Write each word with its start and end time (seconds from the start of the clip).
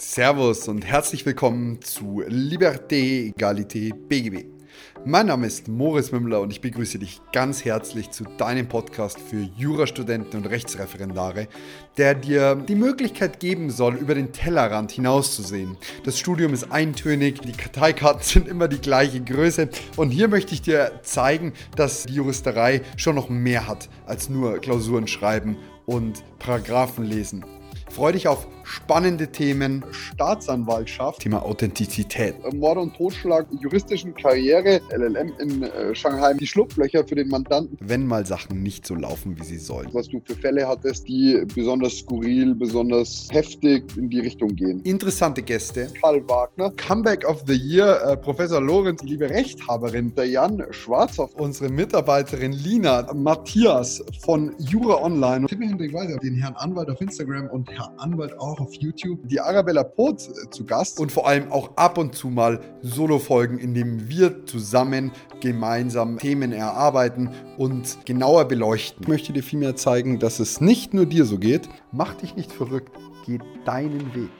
Servus 0.00 0.68
und 0.68 0.86
herzlich 0.86 1.26
willkommen 1.26 1.82
zu 1.82 2.22
Liberté, 2.28 3.34
Egalité, 3.34 3.92
BGB. 3.92 4.46
Mein 5.04 5.26
Name 5.26 5.48
ist 5.48 5.66
Moritz 5.66 6.12
Mümmler 6.12 6.40
und 6.40 6.52
ich 6.52 6.60
begrüße 6.60 7.00
dich 7.00 7.20
ganz 7.32 7.64
herzlich 7.64 8.12
zu 8.12 8.22
deinem 8.36 8.68
Podcast 8.68 9.18
für 9.18 9.48
Jurastudenten 9.56 10.38
und 10.38 10.46
Rechtsreferendare, 10.46 11.48
der 11.96 12.14
dir 12.14 12.54
die 12.54 12.76
Möglichkeit 12.76 13.40
geben 13.40 13.70
soll, 13.70 13.96
über 13.96 14.14
den 14.14 14.32
Tellerrand 14.32 14.92
hinauszusehen. 14.92 15.76
Das 16.04 16.16
Studium 16.16 16.54
ist 16.54 16.70
eintönig, 16.70 17.40
die 17.40 17.50
Karteikarten 17.50 18.22
sind 18.22 18.46
immer 18.46 18.68
die 18.68 18.80
gleiche 18.80 19.20
Größe 19.20 19.68
und 19.96 20.10
hier 20.10 20.28
möchte 20.28 20.54
ich 20.54 20.62
dir 20.62 20.92
zeigen, 21.02 21.54
dass 21.74 22.04
die 22.04 22.14
Juristerei 22.14 22.82
schon 22.96 23.16
noch 23.16 23.28
mehr 23.30 23.66
hat 23.66 23.88
als 24.06 24.28
nur 24.28 24.60
Klausuren 24.60 25.08
schreiben 25.08 25.56
und 25.86 26.22
Paragraphen 26.38 27.04
lesen. 27.04 27.44
Freu 27.98 28.12
dich 28.12 28.28
auf 28.28 28.46
spannende 28.62 29.26
Themen. 29.26 29.84
Staatsanwaltschaft. 29.90 31.20
Thema 31.20 31.42
Authentizität. 31.42 32.36
Mord 32.54 32.78
und 32.78 32.94
Totschlag, 32.94 33.46
juristischen 33.60 34.14
Karriere, 34.14 34.80
LLM 34.94 35.32
in 35.40 35.62
äh, 35.64 35.94
Shanghai, 35.96 36.34
die 36.34 36.46
Schlupflöcher 36.46 37.04
für 37.04 37.16
den 37.16 37.28
Mandanten. 37.28 37.76
Wenn 37.80 38.06
mal 38.06 38.24
Sachen 38.24 38.62
nicht 38.62 38.86
so 38.86 38.94
laufen, 38.94 39.36
wie 39.40 39.44
sie 39.44 39.58
sollen. 39.58 39.88
Was 39.94 40.06
du 40.06 40.20
für 40.24 40.36
Fälle 40.36 40.68
hattest, 40.68 41.08
die 41.08 41.42
besonders 41.52 41.98
skurril, 41.98 42.54
besonders 42.54 43.26
heftig 43.32 43.84
in 43.96 44.08
die 44.10 44.20
Richtung 44.20 44.54
gehen. 44.54 44.80
Interessante 44.82 45.42
Gäste. 45.42 45.88
Karl 46.00 46.22
Wagner. 46.28 46.70
Comeback 46.76 47.28
of 47.28 47.42
the 47.48 47.54
Year, 47.54 48.00
äh, 48.02 48.16
Professor 48.16 48.60
Lorenz, 48.60 49.02
liebe 49.02 49.28
Rechthaberin, 49.28 50.14
der 50.14 50.26
Jan 50.26 50.62
Schwarzhoff. 50.70 51.34
Unsere 51.34 51.68
Mitarbeiterin 51.68 52.52
Lina. 52.52 53.12
Matthias 53.12 54.04
von 54.20 54.54
Jura 54.58 55.02
Online. 55.02 55.46
Tim 55.46 55.62
Hendrik 55.62 55.92
Weiser, 55.92 56.18
den 56.18 56.36
Herrn 56.36 56.54
Anwalt 56.54 56.90
auf 56.90 57.00
Instagram 57.00 57.48
und 57.48 57.68
Anwalt 57.96 58.38
auch 58.38 58.60
auf 58.60 58.74
YouTube. 58.74 59.20
Die 59.28 59.40
Arabella 59.40 59.84
Pot 59.84 60.28
äh, 60.28 60.50
zu 60.50 60.64
Gast 60.64 61.00
und 61.00 61.12
vor 61.12 61.26
allem 61.26 61.50
auch 61.50 61.76
ab 61.76 61.98
und 61.98 62.14
zu 62.14 62.28
mal 62.28 62.60
Solo-Folgen, 62.82 63.58
in 63.58 63.74
denen 63.74 64.08
wir 64.08 64.46
zusammen 64.46 65.12
gemeinsam 65.40 66.18
Themen 66.18 66.52
erarbeiten 66.52 67.30
und 67.56 67.98
genauer 68.04 68.46
beleuchten. 68.46 69.02
Ich 69.02 69.08
möchte 69.08 69.32
dir 69.32 69.42
vielmehr 69.42 69.76
zeigen, 69.76 70.18
dass 70.18 70.40
es 70.40 70.60
nicht 70.60 70.94
nur 70.94 71.06
dir 71.06 71.24
so 71.24 71.38
geht. 71.38 71.68
Mach 71.92 72.14
dich 72.14 72.36
nicht 72.36 72.52
verrückt, 72.52 72.96
geh 73.26 73.38
deinen 73.64 74.14
Weg. 74.14 74.30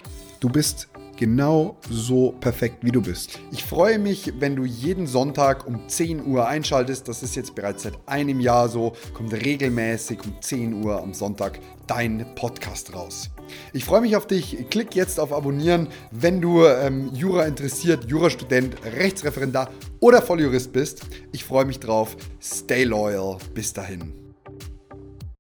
Du 0.41 0.49
bist 0.49 0.89
genau 1.19 1.77
so 1.91 2.33
perfekt, 2.41 2.79
wie 2.83 2.93
du 2.93 3.03
bist. 3.03 3.39
Ich 3.51 3.65
freue 3.65 3.99
mich, 3.99 4.33
wenn 4.39 4.57
du 4.57 4.65
jeden 4.65 5.07
Sonntag 5.07 5.67
um 5.67 5.87
10 5.87 6.25
Uhr 6.25 6.47
einschaltest. 6.49 7.09
Das 7.09 7.23
ist 7.23 7.37
jetzt 7.37 7.55
bereits 7.55 7.83
seit 7.83 7.95
einem 8.07 8.41
Jahr 8.41 8.69
so. 8.69 8.95
Kommt 9.13 9.35
regelmäßig 9.35 10.21
um 10.25 10.41
10 10.41 10.85
Uhr 10.85 11.03
am 11.03 11.13
Sonntag 11.13 11.59
dein 11.87 12.25
Podcast 12.35 12.95
raus. 12.95 13.31
Ich 13.73 13.85
freue 13.85 14.01
mich 14.01 14.17
auf 14.17 14.27
dich. 14.27 14.69
Klick 14.71 14.95
jetzt 14.95 15.19
auf 15.19 15.33
Abonnieren, 15.33 15.89
wenn 16.13 16.41
du 16.41 16.65
ähm, 16.65 17.11
Jura 17.13 17.47
interessiert, 17.47 18.05
Jurastudent, 18.09 18.77
Rechtsreferendar 18.85 19.71
oder 20.01 20.23
Volljurist 20.23 20.73
bist. 20.73 21.03
Ich 21.33 21.45
freue 21.45 21.65
mich 21.65 21.81
drauf. 21.81 22.17
Stay 22.41 22.85
loyal. 22.85 23.39
Bis 23.55 23.73
dahin. 23.73 24.28